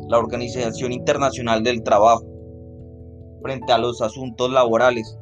la 0.09 0.19
Organización 0.19 0.93
Internacional 0.93 1.63
del 1.63 1.83
Trabajo, 1.83 2.25
frente 3.43 3.73
a 3.73 3.79
los 3.79 4.01
asuntos 4.01 4.51
laborales, 4.51 5.19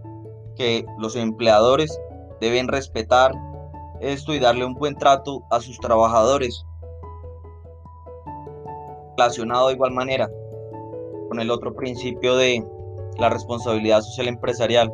que 0.56 0.84
los 0.98 1.16
empleadores 1.16 1.98
deben 2.40 2.68
respetar 2.68 3.32
esto 4.00 4.34
y 4.34 4.38
darle 4.38 4.66
un 4.66 4.74
buen 4.74 4.96
trato 4.96 5.42
a 5.50 5.60
sus 5.60 5.78
trabajadores. 5.78 6.64
Relacionado 9.16 9.68
de 9.68 9.74
igual 9.74 9.92
manera 9.92 10.28
con 11.28 11.40
el 11.40 11.50
otro 11.50 11.74
principio 11.74 12.36
de 12.36 12.64
la 13.18 13.30
responsabilidad 13.30 14.02
social 14.02 14.28
empresarial, 14.28 14.92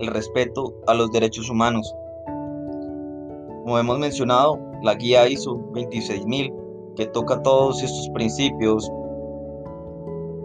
el 0.00 0.08
respeto 0.08 0.74
a 0.86 0.94
los 0.94 1.10
derechos 1.12 1.48
humanos. 1.48 1.94
Como 3.64 3.78
hemos 3.78 3.98
mencionado, 3.98 4.58
la 4.82 4.94
guía 4.94 5.28
ISO 5.28 5.60
26000, 5.72 6.52
que 6.96 7.06
toca 7.06 7.42
todos 7.42 7.82
estos 7.82 8.08
principios, 8.10 8.90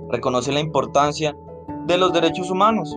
reconoce 0.10 0.52
la 0.52 0.60
importancia 0.60 1.36
de 1.88 1.98
los 1.98 2.13
derechos 2.13 2.50
humanos. 2.50 2.96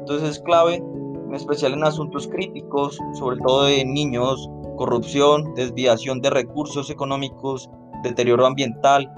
Entonces 0.00 0.30
es 0.30 0.40
clave, 0.40 0.76
en 0.76 1.34
especial 1.34 1.72
en 1.72 1.84
asuntos 1.84 2.28
críticos, 2.28 2.98
sobre 3.14 3.38
todo 3.38 3.64
de 3.64 3.84
niños, 3.84 4.50
corrupción, 4.76 5.54
desviación 5.54 6.20
de 6.20 6.30
recursos 6.30 6.90
económicos, 6.90 7.70
deterioro 8.02 8.46
ambiental, 8.46 9.10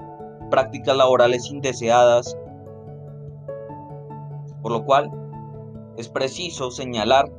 prácticas 0.49 0.95
laborales 0.95 1.49
indeseadas. 1.51 2.37
Por 4.61 4.71
lo 4.71 4.85
cual, 4.85 5.11
es 5.97 6.09
preciso 6.09 6.71
señalar 6.71 7.31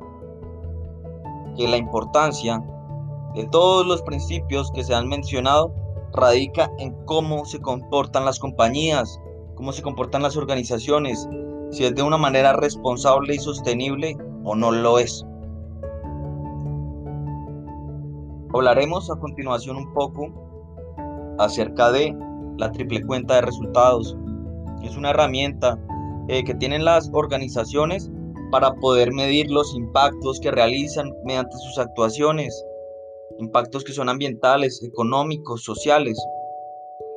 que 1.55 1.67
la 1.67 1.77
importancia 1.77 2.63
de 3.35 3.45
todos 3.47 3.85
los 3.85 4.01
principios 4.01 4.71
que 4.71 4.83
se 4.83 4.93
han 4.93 5.07
mencionado 5.07 5.73
radica 6.13 6.71
en 6.79 6.93
cómo 7.05 7.45
se 7.45 7.59
comportan 7.59 8.25
las 8.25 8.39
compañías, 8.39 9.19
cómo 9.55 9.71
se 9.71 9.81
comportan 9.81 10.23
las 10.23 10.37
organizaciones, 10.37 11.27
si 11.71 11.85
es 11.85 11.93
de 11.95 12.03
una 12.03 12.17
manera 12.17 12.53
responsable 12.53 13.35
y 13.35 13.39
sostenible 13.39 14.17
o 14.43 14.55
no 14.55 14.71
lo 14.71 14.99
es. 14.99 15.25
Hablaremos 18.53 19.11
a 19.11 19.15
continuación 19.17 19.77
un 19.77 19.93
poco 19.93 20.29
acerca 21.37 21.91
de 21.91 22.15
la 22.57 22.71
triple 22.71 23.05
cuenta 23.05 23.35
de 23.35 23.41
resultados. 23.41 24.17
Es 24.81 24.95
una 24.95 25.11
herramienta 25.11 25.77
eh, 26.27 26.43
que 26.43 26.55
tienen 26.55 26.85
las 26.85 27.09
organizaciones 27.13 28.09
para 28.51 28.73
poder 28.75 29.11
medir 29.11 29.51
los 29.51 29.75
impactos 29.75 30.39
que 30.39 30.51
realizan 30.51 31.11
mediante 31.25 31.57
sus 31.57 31.77
actuaciones 31.77 32.63
impactos 33.39 33.83
que 33.83 33.93
son 33.93 34.09
ambientales, 34.09 34.83
económicos, 34.83 35.63
sociales. 35.63 36.17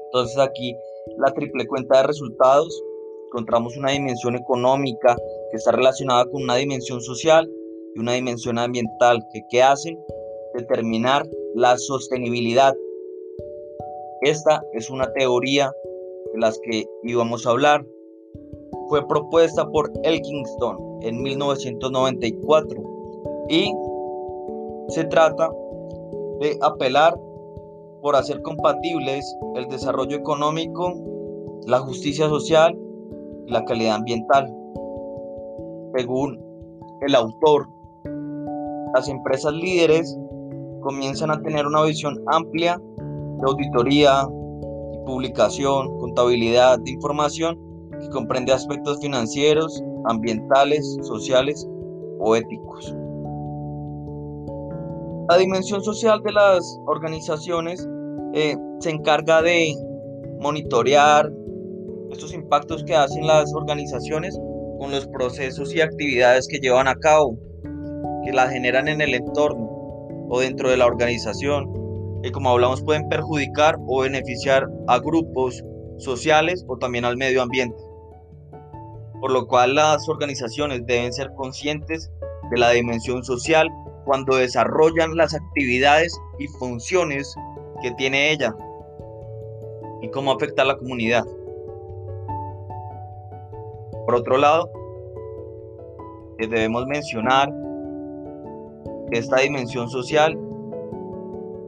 Entonces 0.06 0.38
aquí 0.38 0.76
la 1.18 1.32
triple 1.32 1.66
cuenta 1.66 1.98
de 1.98 2.06
resultados, 2.08 2.82
encontramos 3.26 3.76
una 3.76 3.92
dimensión 3.92 4.36
económica 4.36 5.16
que 5.50 5.56
está 5.56 5.72
relacionada 5.72 6.24
con 6.26 6.42
una 6.42 6.56
dimensión 6.56 7.00
social 7.00 7.48
y 7.94 8.00
una 8.00 8.12
dimensión 8.12 8.58
ambiental 8.58 9.20
que 9.32 9.40
¿qué 9.50 9.62
hacen? 9.62 9.98
Determinar 10.54 11.28
la 11.54 11.76
sostenibilidad. 11.78 12.74
Esta 14.22 14.62
es 14.74 14.90
una 14.90 15.12
teoría 15.12 15.72
de 16.32 16.40
las 16.40 16.58
que 16.60 16.84
íbamos 17.04 17.46
a 17.46 17.50
hablar. 17.50 17.84
Fue 18.88 19.06
propuesta 19.06 19.66
por 19.68 19.90
Elkingston 20.02 21.02
en 21.02 21.22
1994 21.22 22.82
y 23.48 23.72
se 24.88 25.04
trata 25.04 25.50
de 26.40 26.58
apelar 26.62 27.18
por 28.02 28.16
hacer 28.16 28.40
compatibles 28.42 29.36
el 29.56 29.68
desarrollo 29.68 30.16
económico, 30.16 30.94
la 31.66 31.80
justicia 31.80 32.28
social 32.28 32.76
y 33.46 33.52
la 33.52 33.64
calidad 33.64 33.96
ambiental. 33.96 34.52
Según 35.94 36.40
el 37.02 37.14
autor, 37.14 37.68
las 38.94 39.08
empresas 39.08 39.52
líderes 39.52 40.16
comienzan 40.80 41.30
a 41.30 41.40
tener 41.42 41.66
una 41.66 41.82
visión 41.82 42.18
amplia 42.26 42.80
de 42.96 43.46
auditoría 43.46 44.26
publicación, 45.06 45.98
contabilidad 45.98 46.78
de 46.78 46.92
información 46.92 47.58
que 48.00 48.08
comprende 48.10 48.52
aspectos 48.52 49.00
financieros, 49.00 49.82
ambientales, 50.06 50.96
sociales 51.02 51.66
o 52.20 52.36
éticos. 52.36 52.94
La 55.30 55.38
dimensión 55.38 55.80
social 55.84 56.20
de 56.24 56.32
las 56.32 56.80
organizaciones 56.86 57.88
eh, 58.34 58.56
se 58.80 58.90
encarga 58.90 59.40
de 59.42 59.76
monitorear 60.40 61.30
estos 62.10 62.34
impactos 62.34 62.82
que 62.82 62.96
hacen 62.96 63.24
las 63.24 63.54
organizaciones 63.54 64.36
con 64.80 64.90
los 64.90 65.06
procesos 65.06 65.72
y 65.72 65.82
actividades 65.82 66.48
que 66.48 66.58
llevan 66.58 66.88
a 66.88 66.96
cabo, 66.96 67.38
que 68.24 68.32
la 68.32 68.48
generan 68.48 68.88
en 68.88 69.00
el 69.00 69.14
entorno 69.14 69.68
o 70.28 70.40
dentro 70.40 70.68
de 70.68 70.78
la 70.78 70.86
organización, 70.86 71.72
que 72.24 72.32
como 72.32 72.50
hablamos 72.50 72.82
pueden 72.82 73.08
perjudicar 73.08 73.76
o 73.86 74.00
beneficiar 74.00 74.68
a 74.88 74.98
grupos 74.98 75.62
sociales 75.98 76.64
o 76.66 76.76
también 76.76 77.04
al 77.04 77.16
medio 77.16 77.40
ambiente. 77.40 77.80
Por 79.20 79.30
lo 79.30 79.46
cual 79.46 79.76
las 79.76 80.08
organizaciones 80.08 80.84
deben 80.86 81.12
ser 81.12 81.30
conscientes 81.36 82.10
de 82.50 82.58
la 82.58 82.70
dimensión 82.70 83.22
social 83.22 83.68
cuando 84.04 84.36
desarrollan 84.36 85.16
las 85.16 85.34
actividades 85.34 86.18
y 86.38 86.46
funciones 86.48 87.34
que 87.82 87.90
tiene 87.92 88.32
ella 88.32 88.54
y 90.02 90.08
cómo 90.10 90.32
afecta 90.32 90.62
a 90.62 90.66
la 90.66 90.76
comunidad. 90.76 91.24
Por 94.06 94.14
otro 94.14 94.38
lado, 94.38 94.70
debemos 96.38 96.86
mencionar 96.86 97.52
que 99.10 99.18
esta 99.18 99.40
dimensión 99.40 99.88
social 99.88 100.38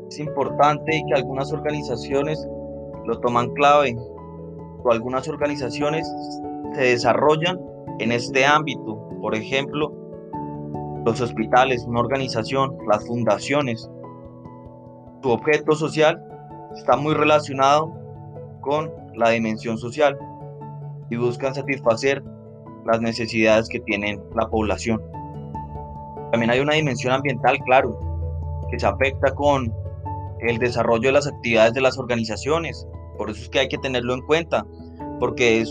es 0.09 0.19
importante 0.19 0.97
y 0.97 1.05
que 1.07 1.15
algunas 1.15 1.53
organizaciones 1.53 2.47
lo 3.07 3.19
toman 3.21 3.53
clave 3.55 3.97
o 4.83 4.91
algunas 4.91 5.29
organizaciones 5.29 6.11
se 6.75 6.83
desarrollan 6.83 7.61
en 7.99 8.13
este 8.13 8.45
ámbito. 8.45 9.09
Por 9.21 9.35
ejemplo, 9.35 9.93
los 11.05 11.21
hospitales, 11.21 11.85
una 11.87 12.01
organización, 12.01 12.77
las 12.89 13.07
fundaciones. 13.07 13.91
Su 15.23 15.31
objeto 15.31 15.73
social 15.73 16.23
está 16.75 16.97
muy 16.97 17.15
relacionado 17.15 17.93
con 18.61 18.91
la 19.15 19.31
dimensión 19.31 19.79
social 19.79 20.19
y 21.11 21.17
buscan 21.17 21.55
satisfacer 21.55 22.23
las 22.87 23.01
necesidades 23.01 23.69
que 23.69 23.81
tienen 23.81 24.21
la 24.35 24.49
población. 24.49 25.01
También 26.31 26.51
hay 26.51 26.61
una 26.61 26.75
dimensión 26.75 27.13
ambiental, 27.13 27.59
claro, 27.67 27.99
que 28.71 28.79
se 28.79 28.87
afecta 28.87 29.35
con 29.35 29.73
el 30.41 30.59
desarrollo 30.59 31.09
de 31.09 31.13
las 31.13 31.27
actividades 31.27 31.75
de 31.75 31.83
las 31.83 31.99
organizaciones. 31.99 32.87
Por 33.19 33.31
eso 33.31 33.43
es 33.43 33.49
que 33.51 33.61
hay 33.61 33.69
que 33.69 33.79
tenerlo 33.79 34.15
en 34.15 34.23
cuenta, 34.23 34.67
porque 35.21 35.65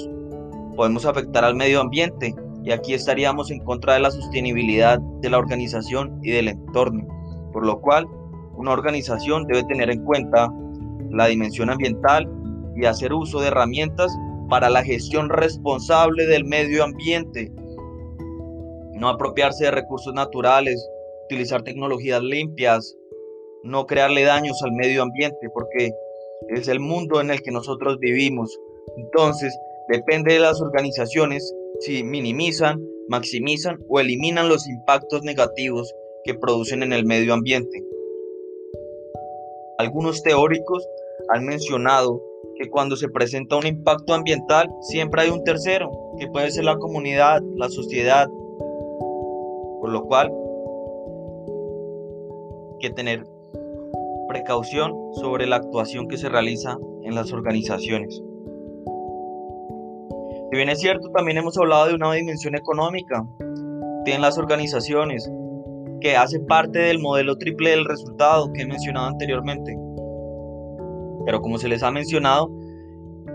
podemos 0.75 1.05
afectar 1.05 1.43
al 1.43 1.55
medio 1.55 1.81
ambiente 1.81 2.35
y 2.63 2.71
aquí 2.71 2.93
estaríamos 2.93 3.49
en 3.51 3.59
contra 3.63 3.95
de 3.95 4.01
la 4.01 4.11
sostenibilidad 4.11 4.99
de 4.99 5.29
la 5.29 5.37
organización 5.37 6.19
y 6.21 6.31
del 6.31 6.47
entorno. 6.47 7.07
Por 7.51 7.65
lo 7.65 7.81
cual, 7.81 8.07
una 8.55 8.71
organización 8.71 9.45
debe 9.47 9.63
tener 9.63 9.89
en 9.89 10.03
cuenta 10.03 10.51
la 11.09 11.27
dimensión 11.27 11.69
ambiental 11.69 12.29
y 12.75 12.85
hacer 12.85 13.13
uso 13.13 13.41
de 13.41 13.47
herramientas 13.47 14.15
para 14.49 14.69
la 14.69 14.83
gestión 14.83 15.29
responsable 15.29 16.27
del 16.27 16.45
medio 16.45 16.83
ambiente. 16.83 17.51
No 18.93 19.09
apropiarse 19.09 19.65
de 19.65 19.71
recursos 19.71 20.13
naturales, 20.13 20.87
utilizar 21.25 21.63
tecnologías 21.63 22.21
limpias, 22.21 22.95
no 23.63 23.85
crearle 23.85 24.23
daños 24.23 24.61
al 24.63 24.73
medio 24.73 25.01
ambiente, 25.01 25.49
porque 25.53 25.91
es 26.49 26.67
el 26.67 26.79
mundo 26.79 27.21
en 27.21 27.31
el 27.31 27.41
que 27.41 27.51
nosotros 27.51 27.97
vivimos. 27.99 28.55
Entonces, 28.97 29.57
depende 29.89 30.33
de 30.33 30.39
las 30.39 30.61
organizaciones 30.61 31.53
si 31.81 32.03
minimizan, 32.03 32.79
maximizan 33.09 33.79
o 33.89 33.99
eliminan 33.99 34.49
los 34.49 34.67
impactos 34.69 35.23
negativos 35.23 35.91
que 36.23 36.35
producen 36.35 36.83
en 36.83 36.93
el 36.93 37.05
medio 37.05 37.33
ambiente. 37.33 37.83
Algunos 39.79 40.21
teóricos 40.21 40.87
han 41.29 41.45
mencionado 41.45 42.21
que 42.59 42.69
cuando 42.69 42.95
se 42.95 43.09
presenta 43.09 43.55
un 43.55 43.65
impacto 43.65 44.13
ambiental 44.13 44.69
siempre 44.81 45.23
hay 45.23 45.29
un 45.31 45.43
tercero, 45.43 45.89
que 46.19 46.27
puede 46.27 46.51
ser 46.51 46.65
la 46.65 46.77
comunidad, 46.77 47.41
la 47.55 47.67
sociedad, 47.69 48.27
por 49.79 49.91
lo 49.91 50.03
cual 50.03 50.31
que 52.79 52.91
tener 52.91 53.23
precaución 54.27 54.93
sobre 55.13 55.47
la 55.47 55.55
actuación 55.55 56.07
que 56.07 56.17
se 56.17 56.29
realiza 56.29 56.77
en 57.03 57.15
las 57.15 57.33
organizaciones. 57.33 58.21
Si 60.51 60.57
bien 60.57 60.67
es 60.67 60.81
cierto, 60.81 61.09
también 61.11 61.37
hemos 61.37 61.57
hablado 61.57 61.87
de 61.87 61.95
una 61.95 62.11
dimensión 62.11 62.55
económica. 62.55 63.25
Tienen 64.03 64.21
las 64.21 64.37
organizaciones 64.37 65.31
que 66.01 66.17
hacen 66.17 66.45
parte 66.45 66.77
del 66.77 66.99
modelo 66.99 67.37
triple 67.37 67.69
del 67.69 67.85
resultado 67.85 68.51
que 68.51 68.63
he 68.63 68.65
mencionado 68.65 69.07
anteriormente. 69.07 69.73
Pero 71.25 71.39
como 71.39 71.57
se 71.57 71.69
les 71.69 71.83
ha 71.83 71.91
mencionado, 71.91 72.51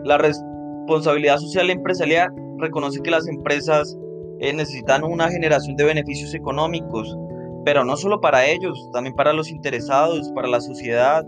la 0.04 0.18
responsabilidad 0.18 1.38
social 1.38 1.70
empresarial 1.70 2.28
reconoce 2.58 3.00
que 3.00 3.10
las 3.10 3.26
empresas 3.28 3.96
eh, 4.40 4.52
necesitan 4.52 5.02
una 5.02 5.30
generación 5.30 5.74
de 5.76 5.84
beneficios 5.84 6.34
económicos, 6.34 7.16
pero 7.64 7.82
no 7.82 7.96
solo 7.96 8.20
para 8.20 8.44
ellos, 8.44 8.90
también 8.92 9.16
para 9.16 9.32
los 9.32 9.48
interesados, 9.50 10.30
para 10.34 10.48
la 10.48 10.60
sociedad. 10.60 11.24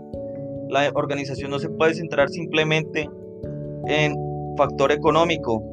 La 0.67 0.91
organización 0.93 1.49
no 1.49 1.57
se 1.57 1.69
puede 1.69 1.95
centrar 1.95 2.29
simplemente 2.29 3.09
en 3.87 4.15
factor 4.55 4.91
económico, 4.91 5.63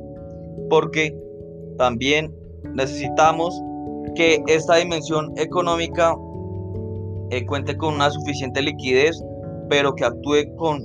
porque 0.69 1.17
también 1.79 2.35
necesitamos 2.75 3.55
que 4.15 4.43
esta 4.47 4.77
dimensión 4.77 5.33
económica 5.37 6.15
eh, 7.31 7.45
cuente 7.47 7.77
con 7.77 7.95
una 7.95 8.11
suficiente 8.11 8.63
liquidez, 8.63 9.23
pero 9.69 9.95
que 9.95 10.05
actúe 10.05 10.55
con 10.57 10.81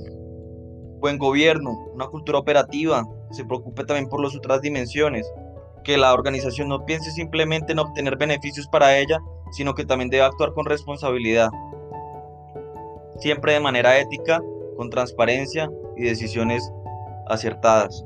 buen 1.00 1.18
gobierno, 1.18 1.70
una 1.94 2.06
cultura 2.06 2.38
operativa, 2.38 3.04
se 3.30 3.44
preocupe 3.44 3.84
también 3.84 4.08
por 4.08 4.22
las 4.22 4.36
otras 4.36 4.60
dimensiones, 4.60 5.30
que 5.84 5.96
la 5.96 6.14
organización 6.14 6.68
no 6.68 6.84
piense 6.84 7.10
simplemente 7.10 7.72
en 7.72 7.80
obtener 7.80 8.16
beneficios 8.16 8.68
para 8.68 8.98
ella, 8.98 9.18
sino 9.52 9.74
que 9.74 9.84
también 9.84 10.10
debe 10.10 10.24
actuar 10.24 10.52
con 10.52 10.64
responsabilidad, 10.64 11.50
siempre 13.18 13.54
de 13.54 13.60
manera 13.60 13.98
ética, 13.98 14.40
con 14.76 14.90
transparencia 14.90 15.70
y 15.96 16.04
decisiones 16.04 16.70
acertadas. 17.28 18.04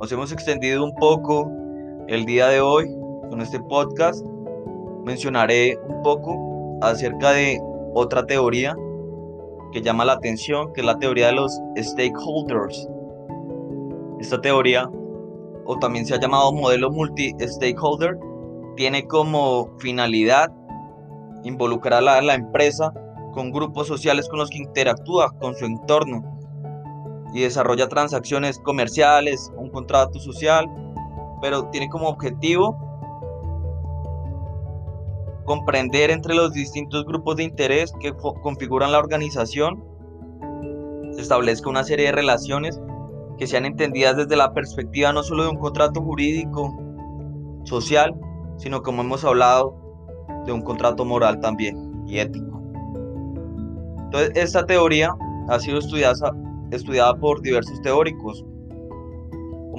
Nos 0.00 0.10
hemos 0.12 0.32
extendido 0.32 0.82
un 0.82 0.94
poco 0.94 1.52
el 2.08 2.24
día 2.24 2.48
de 2.48 2.62
hoy 2.62 2.86
con 3.28 3.42
este 3.42 3.60
podcast. 3.60 4.24
Mencionaré 5.04 5.76
un 5.76 6.02
poco 6.02 6.78
acerca 6.80 7.32
de 7.32 7.60
otra 7.92 8.24
teoría 8.24 8.74
que 9.72 9.82
llama 9.82 10.06
la 10.06 10.14
atención, 10.14 10.72
que 10.72 10.80
es 10.80 10.86
la 10.86 10.98
teoría 10.98 11.26
de 11.26 11.32
los 11.34 11.52
stakeholders. 11.76 12.88
Esta 14.20 14.40
teoría, 14.40 14.90
o 15.66 15.78
también 15.78 16.06
se 16.06 16.14
ha 16.14 16.18
llamado 16.18 16.50
modelo 16.50 16.90
multi-stakeholder, 16.90 18.18
tiene 18.76 19.06
como 19.06 19.68
finalidad 19.80 20.50
involucrar 21.44 22.02
a 22.08 22.22
la, 22.22 22.34
empresa 22.34 22.90
con 23.34 23.52
grupos 23.52 23.86
sociales 23.86 24.30
con 24.30 24.38
los 24.38 24.48
que 24.48 24.58
interactúa 24.58 25.30
con 25.40 25.54
su 25.54 25.66
entorno 25.66 26.24
y 27.34 27.42
desarrolla 27.42 27.88
transacciones 27.88 28.58
comerciales, 28.60 29.52
contrato 29.70 30.18
social, 30.18 30.66
pero 31.40 31.68
tiene 31.70 31.88
como 31.88 32.08
objetivo 32.08 32.78
comprender 35.44 36.10
entre 36.10 36.34
los 36.34 36.52
distintos 36.52 37.04
grupos 37.04 37.36
de 37.36 37.44
interés 37.44 37.92
que 38.00 38.14
configuran 38.14 38.92
la 38.92 38.98
organización, 38.98 39.82
se 41.12 41.22
establezca 41.22 41.68
una 41.68 41.82
serie 41.82 42.06
de 42.06 42.12
relaciones 42.12 42.80
que 43.36 43.46
sean 43.46 43.64
entendidas 43.64 44.16
desde 44.16 44.36
la 44.36 44.52
perspectiva 44.52 45.12
no 45.12 45.22
solo 45.22 45.44
de 45.44 45.48
un 45.48 45.56
contrato 45.56 46.02
jurídico, 46.02 46.78
social, 47.64 48.14
sino 48.58 48.82
como 48.82 49.02
hemos 49.02 49.24
hablado, 49.24 49.74
de 50.46 50.52
un 50.52 50.62
contrato 50.62 51.04
moral 51.04 51.40
también 51.40 52.04
y 52.06 52.18
ético. 52.18 52.60
Entonces, 54.04 54.30
esta 54.34 54.64
teoría 54.66 55.14
ha 55.48 55.58
sido 55.58 55.78
estudiada 55.78 57.14
por 57.16 57.42
diversos 57.42 57.80
teóricos, 57.82 58.44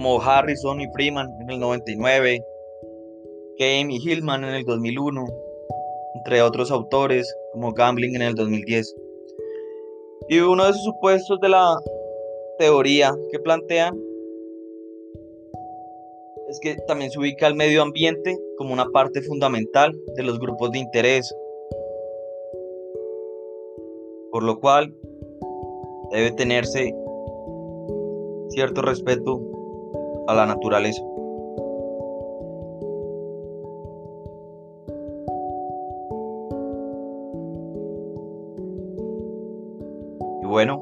como 0.02 0.20
Harrison 0.20 0.82
y 0.82 0.88
Freeman 0.94 1.30
en 1.42 1.52
el 1.52 1.60
99, 1.60 2.44
Kame 3.60 3.94
y 3.94 3.98
Hillman 3.98 4.44
en 4.44 4.56
el 4.56 4.64
2001, 4.64 5.28
entre 6.16 6.42
otros 6.42 6.72
autores 6.72 7.32
como 7.54 7.72
Gambling 7.72 8.16
en 8.16 8.24
el 8.24 8.34
2010. 8.34 8.96
Y 10.30 10.40
uno 10.40 10.66
de 10.66 10.74
sus 10.74 10.86
supuestos 10.86 11.40
de 11.40 11.50
la 11.50 11.78
teoría 12.58 13.14
que 13.32 13.38
plantean 13.38 13.96
es 16.50 16.60
que 16.62 16.78
también 16.88 17.12
se 17.12 17.20
ubica 17.20 17.46
el 17.46 17.54
medio 17.54 17.84
ambiente 17.84 18.36
como 18.58 18.74
una 18.74 18.90
parte 18.90 19.22
fundamental 19.22 19.96
de 20.16 20.24
los 20.24 20.40
grupos 20.40 20.72
de 20.72 20.80
interés, 20.80 21.32
por 24.32 24.42
lo 24.42 24.60
cual 24.60 24.96
debe 26.12 26.32
tenerse 26.32 26.92
cierto 28.50 28.82
respeto 28.82 29.51
a 30.28 30.34
la 30.34 30.46
naturaleza. 30.46 31.02
Y 40.42 40.46
bueno, 40.46 40.82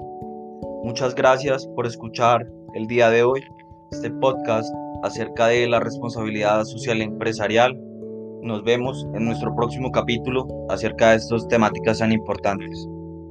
muchas 0.84 1.15
gracias 1.15 1.67
por 1.75 1.86
escuchar 1.86 2.47
el 2.73 2.88
día 2.88 3.10
de 3.10 3.23
hoy 3.23 3.43
este 3.91 4.12
podcast 4.12 4.73
acerca 5.04 5.47
de 5.47 5.67
la 5.67 5.80
responsabilidad 5.80 6.63
social 6.65 7.02
empresarial. 7.02 7.78
Nos 8.41 8.63
vemos 8.63 9.06
en 9.13 9.25
nuestro 9.25 9.56
próximo 9.56 9.91
capítulo 9.91 10.47
acerca 10.69 11.12
de 11.12 11.17
estas 11.17 11.47
temáticas 11.47 11.99
tan 11.99 12.12
importantes. 12.12 12.88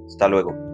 Hasta 0.06 0.28
luego. 0.28 0.67